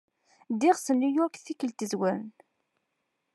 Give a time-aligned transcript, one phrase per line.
[0.53, 2.27] Ddiɣ s New York tikklt izwarn.